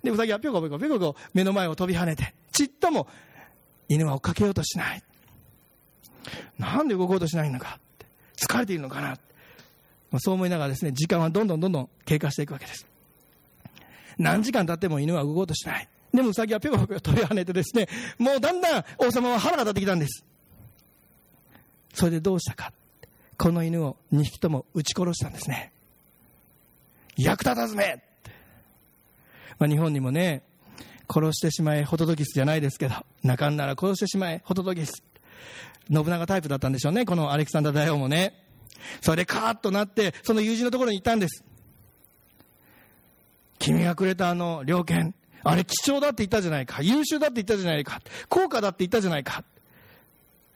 [0.03, 3.07] でうさぎはぴょこぴょこぴょこぴょこ目の前を飛び跳ねてちっとも
[3.87, 5.03] 犬は追っかけようとしない。
[6.59, 7.79] なんで動こうとしないのか。
[8.35, 9.17] 疲れているのかな。
[10.11, 12.85] まそう思いながらですね時間はどんどんどんどん経過していくわけです。
[14.17, 15.87] 何時間経っても犬は動こうとしない。
[16.13, 20.25] でもウサギはぴょこぴょこ飛び跳ねてですねもうだんだん王様は腹が立ってきたんです。
[21.93, 22.73] それでどうしたか。
[23.41, 25.71] この犬を2匹とも撃ち殺したんですね。
[27.17, 27.99] 役立たずめ、
[29.57, 30.43] まあ、日本にもね
[31.11, 35.01] 殺してしまえホトトギスじゃないですけど泣かんなら殺してしまえホトトギス。
[35.91, 38.35] 信長タイプだったんでしょうねこのアレクサンダー大王もね。
[39.01, 41.43] それでカーッとなってその友人のところに行ったんです。
[43.57, 46.83] 君がくれたあの猟犬あれ貴重だって言ったじゃないか。
[46.83, 48.01] 優秀だって言ったじゃないか。
[48.29, 49.43] 高価だって言ったじゃないか。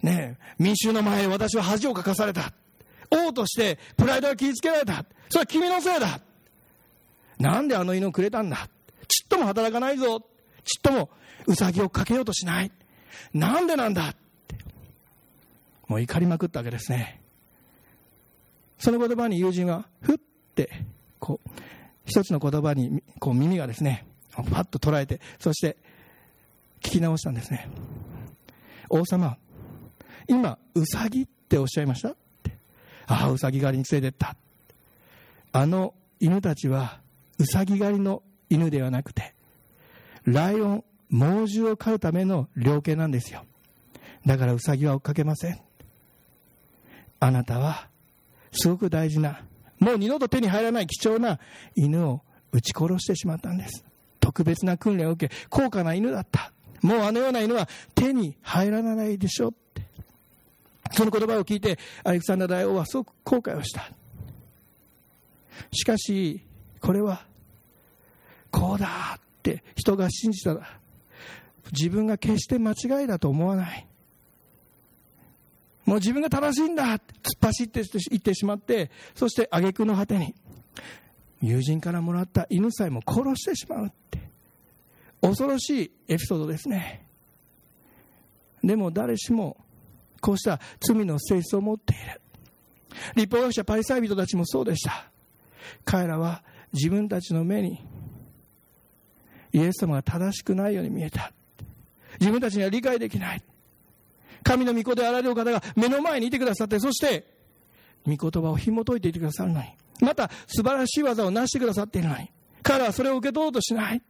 [0.04, 2.54] ねえ民衆の前私は恥をかかされた。
[3.12, 5.06] 王としてプライドが傷つけられた。
[5.30, 6.20] それは君のせいだ。
[7.40, 8.68] なんであの犬をくれたんだ。
[9.08, 10.20] ちっとも働かないぞ。
[10.64, 11.10] ちっとも
[11.48, 12.72] ウサギをかけようとしない。
[13.34, 14.10] なんでなんだ。
[14.10, 14.16] っ
[14.48, 14.56] て
[15.88, 17.20] もう怒りまくったわけですね。
[18.80, 20.70] その言葉に友人はふって
[21.20, 21.50] こう
[22.06, 25.78] 一つの言葉にこう耳がですねパッと捉えてそして
[26.82, 27.70] 聞き直したんですね。
[28.90, 29.38] 王様
[30.28, 32.16] 今ウサギっておっしゃいました？
[33.08, 34.36] ああウサギ狩りに連れてった。
[35.52, 37.00] あの犬たちは
[37.38, 39.34] ウサギ狩りの犬ではなくて
[40.26, 43.46] ライオン猛獣を飼うための猟犬なんですよ。
[44.26, 45.60] だからウサギは追っかけません。
[47.20, 47.88] あなたは
[48.52, 49.42] すごく大事な
[49.80, 51.40] もう二度と手に入らない貴重な
[51.76, 53.84] 犬を撃ち殺してしまったんです。
[54.20, 56.52] 特別な訓練を受け高価な犬だった。
[56.82, 59.50] もうあのような犬は手に入らないでしょ。
[59.50, 59.65] って
[60.92, 63.92] その言葉を聞いてアレクサンダー大王はすごく後悔をした。
[65.72, 66.42] しかし
[66.82, 67.26] これは
[68.52, 70.80] こうだって人が信じたら
[71.72, 73.88] 自分が決して間違いだと思わない。
[75.86, 80.34] もう自分が正しいんだって突っ走っていってしまってそして挙句の果てに
[81.42, 84.20] 友人からもらった犬さえも殺してしまうって
[85.22, 87.06] 恐ろしいエピソードですね。
[88.64, 89.58] でも誰しも
[90.22, 92.22] こうした罪の性質を持っている。
[93.16, 95.10] 立法学者パリサイ人たちもそうでした。
[95.84, 97.86] 彼らは自分たちの目に
[99.54, 101.32] イエス様が正しくないように見えた。
[102.20, 103.42] 自分たちには理解できない。
[104.44, 107.26] 神の御子であられる方が目の前にいてくださって、そして、
[108.06, 109.68] 御言葉を紐解いていてくださるのに、
[110.02, 112.30] また素晴らしい技を成してくださっているのに、
[112.62, 114.02] 彼はそれを受け取ろうとしない。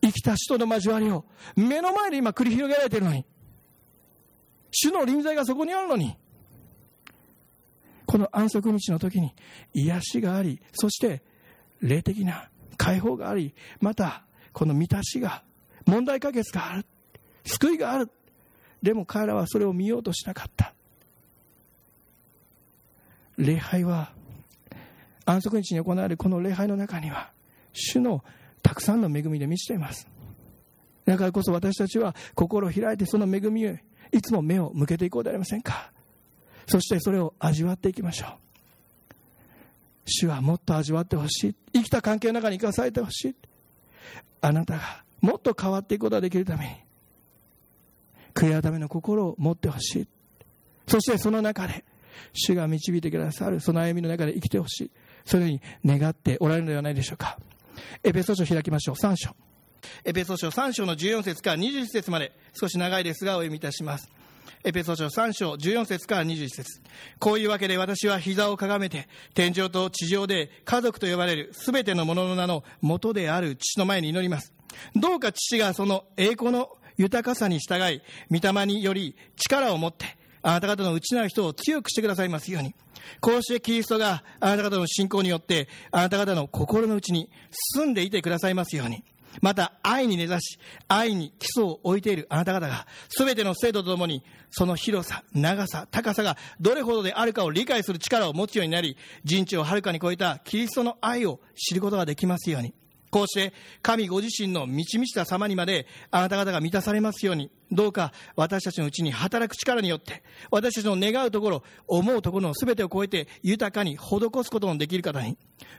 [0.00, 1.24] 生きた死との交わりを
[1.56, 3.24] 目の前で今繰り広げられているのに、
[4.70, 6.16] 主の臨在がそこにあるのに、
[8.06, 9.34] この安息日の時に
[9.74, 11.22] 癒しがあり、そして
[11.80, 15.42] 霊的な解放があり、またこの満たしが、
[15.86, 16.86] 問題解決がある、
[17.44, 18.10] 救いがある。
[18.82, 20.72] でも彼らはそれを見ようとしなかった。
[23.36, 24.12] 礼拝は
[25.24, 27.30] 安息日に行われるこの礼拝の中には
[27.72, 28.24] 主の
[28.62, 30.08] たくさんの恵みで満ちています。
[31.04, 35.90] だからこそ私たちは心を開いてその恵みへいつも目を向けていこうではありませんか？
[36.66, 38.30] そしてそれを味わっていきましょう。
[40.06, 41.54] 主はもっと味わってほしい。
[41.74, 43.34] 生きた関係の中に生かされてほしい。
[44.40, 46.74] あなたがもっと変わっていくことができるために
[48.34, 50.08] 悔い改めの心を持ってほしい。
[50.86, 51.84] そしてその中で
[52.32, 54.90] 主が導いてくださるその歩みの中で生きてほしい。
[55.26, 57.38] そういうに願っておられるのではないでしょうか。
[58.02, 58.94] エペソ書開きましょう。
[58.94, 59.34] 3章。
[60.04, 64.10] エペソ書3章の14節から21節まで少し長いですがお読みいたします
[64.64, 66.80] エペソ書3章14節から21節
[67.18, 74.52] こういうわけで私は膝をかがめて天井と地上で家族と呼ばれるすべてのものの名の元である父の前に祈ります
[74.94, 82.74] どうか父がその栄光の豊かさに従い、御霊により力を持って、あなた方の内なる人を強くしてくださいますように。
[83.20, 87.30] こうしてキリストがあなた方の信仰によって、あなた方の心の内に
[87.76, 89.04] 住んでいてくださいますように。
[89.40, 102.74] また愛に根ざし、愛に基礎を置いているあなた方が、すべての生徒とともに、その広さ、長さ、高さがどれほどであるかを理解する力を持つようになり、人知をはるかに超えたキリストの愛を知ることができますように。
[103.10, 115.36] こうして神ご自身の満ち満ちた様にまであなた方が満たされますように、どうか私たちのうちに働く力によって、私たちの願うところ、思うところの全てを超えて豊かに施すことのできる方に、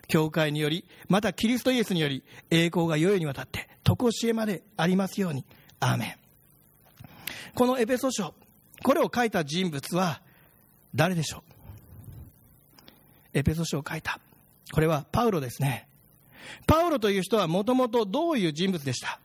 [0.07, 5.45] 教会により、またキリストイエスにより、栄光が世々にわたって、常しえまでありますように。
[5.79, 6.15] アーメン。
[7.55, 8.33] このエペソ書、
[8.83, 10.21] これを書いた人物は
[10.93, 11.43] 誰でしょ
[13.33, 13.37] う？
[13.39, 14.19] エペソ書を書いた。
[14.71, 15.87] これはパウロですね。
[16.67, 19.19] パウロという人はもともとどういう人物でした？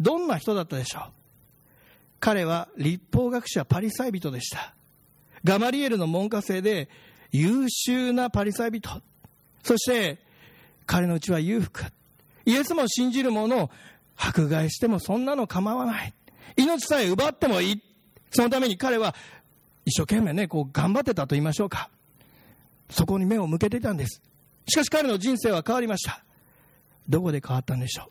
[0.00, 1.02] どんな人だったでしょう？
[2.20, 4.74] 彼は立法学者パリサイ人でした。
[5.44, 6.88] ガマリエルの門下生で
[7.32, 9.02] 優秀なパリサイ人。
[9.62, 10.18] そして
[10.86, 11.84] 彼のうちは裕福。
[12.44, 13.70] イエスも信じる者を
[14.16, 16.12] 迫害してもそんなの構わない。
[16.56, 17.82] 命さえ奪ってもいい。
[18.30, 19.14] そのために彼は
[19.84, 21.90] 一生懸命ね、こう頑張ってたと言いましょうか。
[22.90, 24.20] そこに目を向けていたんです。
[24.66, 26.22] しかし彼の人生は変わりました。
[27.08, 28.08] どこで変わったんでしょ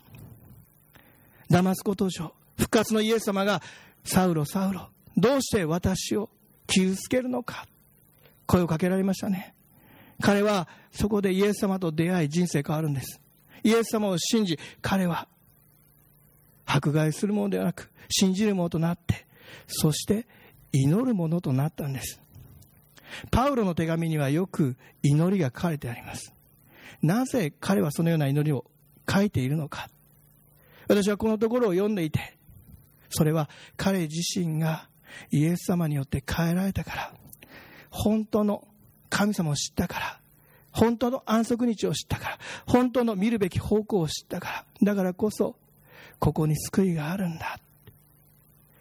[1.49, 1.53] う？
[1.53, 2.23] ダマスコ当初、
[2.57, 3.61] 復活のイエス様が、
[4.03, 6.29] サウロ、サウロ、どうして私を
[6.67, 7.67] 傷つけるのか、
[8.45, 9.53] 声をかけられましたね。
[10.21, 13.19] 彼はそこでイエス様と出会い人生変わるんです。
[13.63, 15.27] イエス様を信じ、彼は
[16.65, 19.25] 迫害するものではなく、信じるものとなって、
[19.67, 20.25] そして
[20.71, 22.19] 祈るものとなったんです。
[23.29, 26.33] パウロの手紙にはよく祈りが書かれてあります。
[27.01, 28.65] なぜ彼はそのような祈りを
[29.09, 29.89] 書いているのか。
[30.87, 32.37] 私はこのところを読んでいて、
[33.09, 34.87] それは彼自身が
[35.31, 37.13] イエス様によって変えられたから、
[37.89, 38.67] 本当の
[39.09, 40.19] 神様を知ったから、
[40.71, 45.55] 本当の安息日を知ったから、本当の見るべき方向を知ったから、だからこそ、
[46.19, 47.59] ここに救いがあるんだ。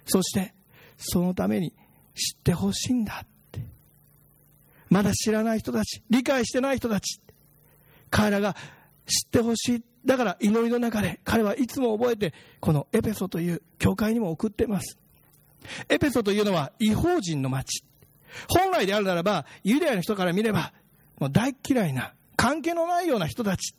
[0.07, 0.55] そして、
[0.99, 1.73] そのために
[2.15, 3.61] 知ってほしいんだって。
[4.89, 7.21] まだ知らない人たち、理解してない人たち、
[8.11, 8.57] 彼らが
[9.07, 9.85] 知ってほしい。
[10.05, 14.99] だから祈りの中で彼はいつも覚えて、このエペソという教会にも送っています。
[15.89, 17.85] エペソというのは違法人の町。
[18.49, 20.73] 本来であるならば、ユダヤの人から見れば、
[21.19, 23.75] もう大嫌いな、関係のないような人たち。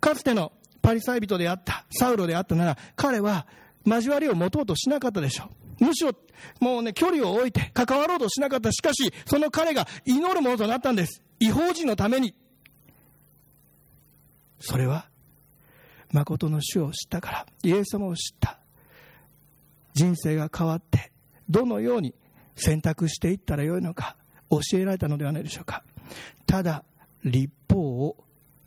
[0.00, 3.46] かつてのパリサイ人であった、サウロであったなら、彼は
[3.84, 5.84] 交わりを持とうとしなかったでしょう。
[5.86, 6.12] むしろ、
[6.60, 8.70] もうね、距離を置いて関わろうとしなかった。
[8.72, 11.22] しかし、その彼が祈るものとなったんです。
[11.40, 12.34] 違法人のために。
[14.64, 15.06] それは
[16.12, 18.58] 誠の主を知ったからイエス様を知った。
[19.94, 21.10] 人生が変わって
[21.50, 22.14] どのように
[22.56, 24.16] 選択していったらよいのか
[24.50, 25.82] 教えられたのではないでしょうか。
[26.46, 26.84] ただ
[27.24, 28.16] 立法を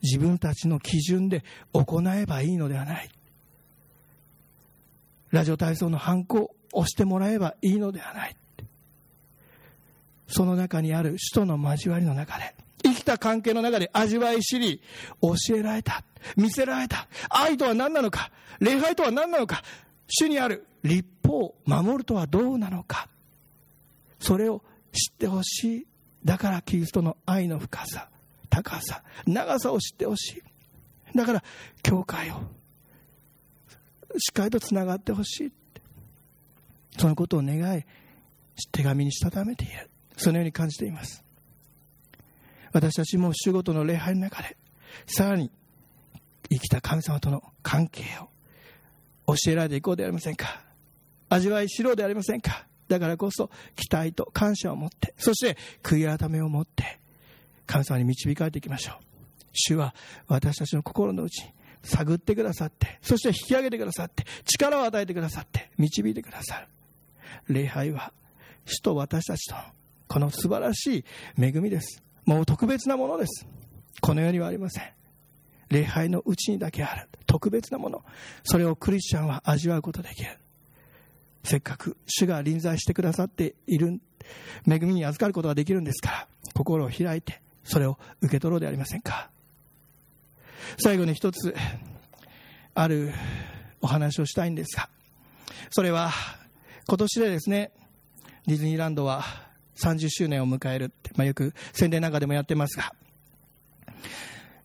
[0.04, 3.10] 自分たちの基準で行えばいいのではない。
[5.32, 8.36] ラジオ体操のハンコを押してもらえばいいのではない。
[10.28, 12.54] その中にある首都の交わりの中で
[12.96, 14.82] 生きた関係の中で味わい知り、
[15.22, 16.04] 教えられた、
[16.36, 19.64] 見せられた、愛とは何なのか、礼拝とは何なのか、
[20.08, 23.08] 主にある立法を守るとはどうなのか、
[24.20, 25.88] それを知ってほしい。
[26.24, 28.10] だからキリストの愛の深さ、
[28.50, 30.42] 高さ、長さを知ってほし
[31.14, 31.18] い。
[31.18, 31.44] だから、
[31.84, 32.36] 教会を
[34.18, 35.52] しっかりとつながってほしい。
[36.98, 37.84] そのことを願い、
[38.72, 39.90] 手紙にしたためている。
[40.18, 41.25] そのように感じています。
[42.76, 44.58] 私たちも主ごとの礼拝の中で、
[45.08, 45.50] さらに
[46.50, 48.04] 生きた神様との関係
[49.26, 50.60] を教えられていこうではありませんか？
[51.30, 52.66] 味わいしろうではありませんか？
[52.90, 57.00] だからこそ期待と感謝を持って、そして悔い改めを持って、
[57.66, 58.96] 神様に導かれていきましょう。
[59.54, 59.96] 主は
[60.28, 66.68] 私たちの心の内に探ってくださって、そして引き上げてくださって、力を与えてくださって、導いてくださる。
[67.48, 68.12] 礼拝は
[68.66, 69.56] 主と私たちと
[70.10, 71.06] この素晴らしい
[71.42, 72.02] 恵みです。
[72.26, 73.46] もう特別なものです。
[74.02, 74.84] この世にはありません。
[75.70, 78.04] 礼拝のうちにだけある特別なもの。
[78.44, 80.38] それをクリスチャンは味わうことできる。
[81.44, 84.00] せっかく主が臨在してくださっている、
[84.68, 89.30] 恵みに預かることができるんですから、心を開いて、それを受け取ろうではありませんか。
[90.80, 91.56] 最後に一つ、
[92.74, 93.14] ある
[93.82, 94.90] お話をしたいんですが、
[95.70, 96.12] それは、
[96.88, 97.72] 今年でですね、
[98.48, 99.24] ディズニーランドは
[99.76, 102.94] 30周年を迎えるって、まあ、よく宣伝なんかでもやってますが、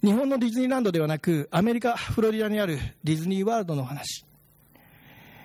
[0.02, 4.24] 日本のディズニーランドではなく、アメリカ・フロリダにあるディズニーワールドの話。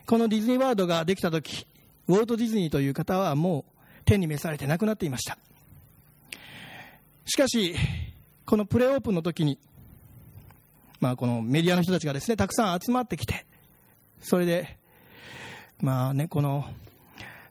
[0.05, 1.65] このディズニーワールドができた時、
[2.07, 5.37] ウォルト・ディズニーという方はもう天に召されて亡くなっていました。
[7.25, 7.75] しかし、
[8.45, 9.57] このプレオープンの時に、
[10.99, 13.45] まあ、このメディアの人たちがですね、たくさん集まってきて、
[14.21, 14.77] それで、
[15.81, 16.65] まあね、この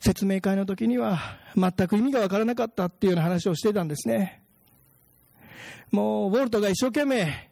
[0.01, 1.19] 説明会の時には
[1.57, 4.43] 全く意味がわからなかったっていうような話をしてたんですね。
[5.91, 7.51] もう、ウォルトが一生懸命、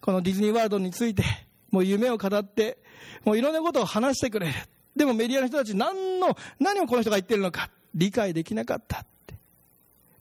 [0.00, 1.24] このディズニーワールドについて、
[1.70, 2.78] もう夢を語って、
[3.24, 4.54] もういろんなことを話してくれる。
[4.94, 9.34] でもメディアの人たち何の、何をこの人が言ってるのか理解できなかったって。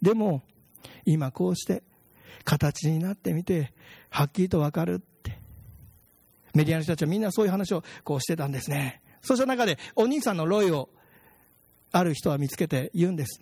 [0.01, 0.41] でも、
[1.05, 1.83] 今こうして
[2.43, 3.73] 形になってみて、
[4.09, 5.37] はっきりとわかるって。
[6.53, 9.01] メディアの人たちはみんなそういう話をこうしてたんですね。
[9.21, 10.89] そうした中で、お兄さんのロイを、
[11.91, 13.41] ある人は見つけて言うんです。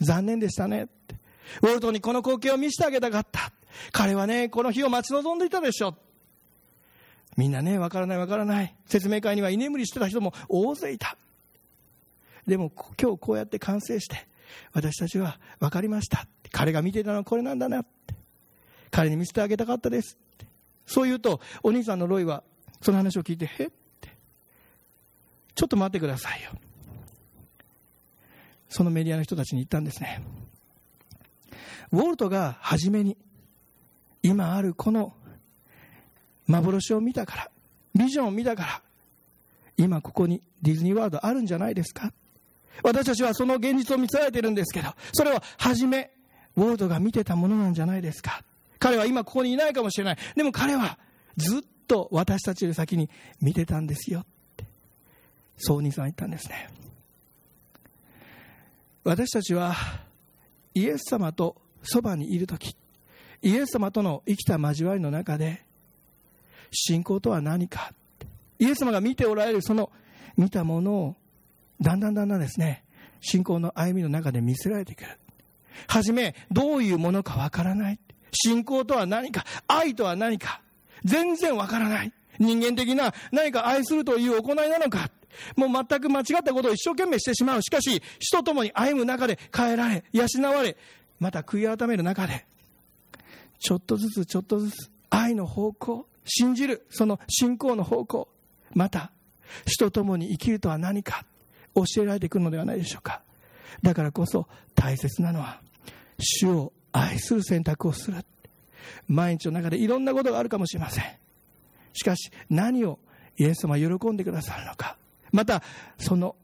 [0.00, 1.16] 残念でしたねって。
[1.62, 3.52] ウォルトにこの光景を見せてあげたかった。
[3.92, 5.94] 彼はね、この日を待ち望んでいたでしょ。
[7.36, 8.74] みんなね、わからないわからない。
[8.86, 11.16] 説明会には居眠りしてた人も大勢いた。
[12.46, 12.70] でも
[13.00, 14.26] 今日こうやって完成して、
[14.72, 16.26] 私たちは分かりました。
[16.50, 18.14] 彼が見ていたのはこれなんだなって。
[18.90, 20.16] 彼に見せてあげたかったです。
[20.86, 22.42] そう言うと、お兄さんのロイは、
[22.80, 23.70] その話を聞いて、へっ
[24.00, 24.08] て。
[25.54, 26.52] ちょっと待ってくださいよ。
[28.68, 30.22] そのメディアの人たちに言ったんですね。
[31.92, 33.16] ウォルトが初めに、
[34.22, 35.14] 今あるこの
[36.46, 37.50] 幻を見たから、
[37.94, 38.82] ビジョンを見たから、
[39.76, 42.12] 今ここにディズニーワールドあるんじゃないですか
[42.82, 46.10] 私たちはその現実を見せられてるんですけど、それは初め、
[46.56, 48.42] ウォルトが見てたものなんじゃないですか
[48.78, 50.16] 彼は今ここにいないかもしれない。
[50.36, 50.98] でも彼は
[51.36, 53.08] ずっと私たちより先に
[53.40, 54.24] 見てたんですよっ
[54.56, 54.64] て。
[55.56, 56.68] そう兄さんは言ったんですね。
[59.08, 59.74] 私たちは
[60.74, 62.76] イエス様とそばにいるとき、
[63.40, 65.62] イエス様との生きた交わりの中で、
[66.70, 67.94] 信仰とは何か、
[68.58, 69.90] イエス様が見ておられるその
[70.36, 71.16] 見たものを、
[71.80, 72.84] だんだんだんだんですね、
[73.22, 75.18] 信仰の歩みの中で見せられてくる。
[75.86, 77.98] はじめ、どういうものかわからない。
[78.32, 80.60] 信仰とは何か、愛とは何か、
[81.02, 82.12] 全然わからない。
[82.38, 85.10] 人間的な何か愛するという行いなのか、
[85.56, 87.62] もう全く間違ったことを一生懸命してしまう。
[87.62, 90.76] しかし、人ともに歩む中で変えられ、養われ、
[91.20, 92.46] また悔い改める中で、
[93.58, 98.28] ちょっとずつちょっとずつ愛の方向、信じる、その信仰の方向、
[98.74, 99.10] また、
[99.66, 101.24] 人ともに生きるとは何か、
[101.74, 103.22] 教えられてくるのではないでしょうか。
[103.82, 105.60] だからこそ大切なのは、
[106.18, 108.24] 主を愛する選択をする。
[109.06, 111.04] 毎日の中でいろんなことがあるかもしれません。
[111.92, 112.98] しかし、何を
[113.36, 114.96] イエス様は喜んでくださるのか。
[115.32, 115.62] また、
[115.98, 116.36] その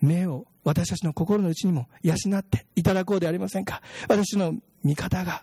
[0.00, 3.82] 目を私たちの心の内にも養っていただこうではありませんか？
[4.08, 4.54] 私の
[4.84, 5.42] 見方が、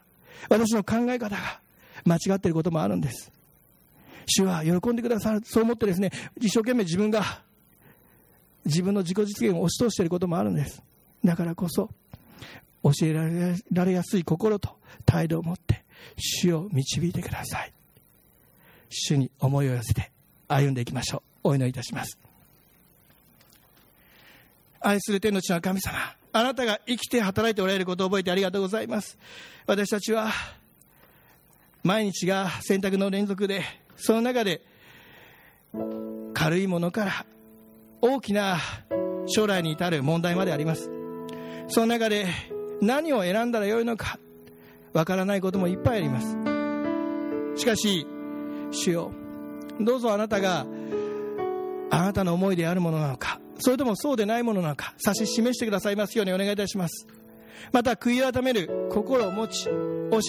[0.49, 1.59] 私の考え方が
[2.05, 3.31] 間違っていることもあるんです。
[4.25, 5.41] 主は喜んでくださる。
[5.43, 7.41] そう思ってですね、一生懸命自分が、
[8.65, 10.83] 自分の自己実現を押し通していることもあるんです。
[11.23, 11.89] だからこそ、
[12.83, 13.13] 教え
[13.71, 15.83] られやすい心と態度を持って、
[16.17, 17.73] 主を導いてください。
[18.89, 20.11] 主に思いを寄せて
[20.47, 21.49] 歩んでいきましょう。
[21.49, 22.17] お祈りいたします。
[24.79, 25.97] 愛する天の地の神様、
[26.33, 29.17] あなたが生きて働いておられることを覚えてありがとうございます。
[29.65, 30.31] 私たちは、
[31.83, 33.63] 毎日が選択の連続で、
[33.95, 34.61] その中で、
[36.33, 37.25] 軽いものから
[38.01, 38.57] 大きな
[39.27, 40.89] 将来に至る問題まであります。
[41.67, 42.27] その中で
[42.81, 44.19] 何を選んだらよいのか、
[44.93, 46.37] わからないこともいっぱいあります。
[47.59, 48.05] しかし、
[48.71, 49.11] 主よ、
[49.79, 50.65] どうぞあなたが、
[51.89, 57.07] あなたの思いであるものなのか、それともそうでないものなのか、指し示してくださいますようにお願いいたします。
[57.71, 59.71] また、悔い改める心を持ち、教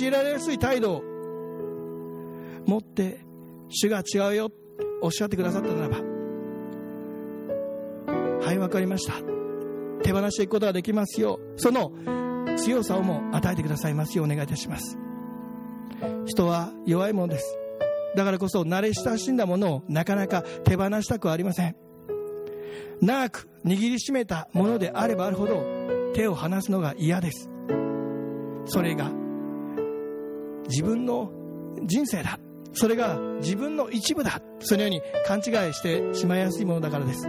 [0.06, 1.02] えられやすい態度を
[2.66, 3.20] 持って、
[3.68, 4.50] 主が違うよ、
[5.02, 5.98] おっしゃってくださったならば、
[8.44, 9.14] はい、わかりました。
[10.02, 11.92] 手放していくことができますよう、その
[12.56, 14.98] 強さをも与えてくださいますようお願いいたします。
[16.26, 17.58] 人は弱いものです。
[18.16, 21.87] だからこそ慣れ親しんだものをなかなか手放したくはありません。
[23.00, 25.62] 長く握りしめたものであればあるほど
[26.14, 27.50] 手を離すのが嫌です。
[28.66, 29.10] それが
[30.68, 31.30] 自分の
[31.84, 32.38] 人生だ。
[32.74, 34.40] それが自分の一部だ。
[34.60, 37.26] そのように勘違いしてしまいやすいものだからです。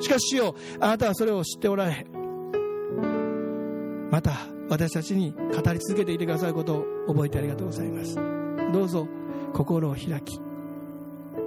[0.00, 2.06] しかし主よあなたはそれを知っておられ、
[4.10, 4.32] また
[4.68, 8.16] 私たちに語り続けていてくださることを覚えてありがとうございます。
[8.72, 9.06] どうぞ
[9.52, 10.40] 心を開き、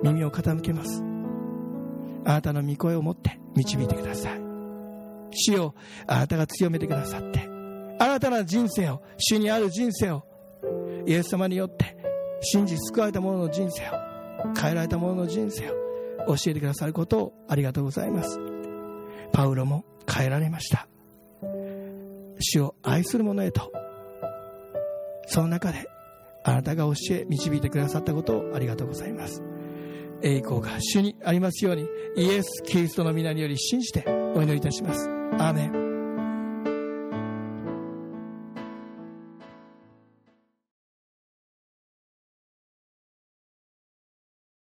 [0.03, 1.12] 耳を傾けます。
[2.25, 4.41] あなたの御声を持って導いてください。
[5.31, 5.75] 主よ
[6.07, 7.49] あなたが強めてくださって、
[7.99, 10.23] 新たな人生を、主にある人生を、
[11.05, 11.97] イエス様によって
[12.41, 18.39] 信じ救われた者の人生を、変えられた者の人生を教えてくださることをありがとうございます。
[19.31, 20.87] パウロも変えられました。
[22.39, 23.71] 主を愛する者へと、
[25.27, 25.87] その中で
[26.43, 29.41] あなたが教え導いてくださったことをありがとうございます
[30.23, 34.05] 栄光が主にありますようにイエス・キリストの皆により信じて
[34.35, 35.07] お祈りいたします。
[35.37, 35.82] アーメン。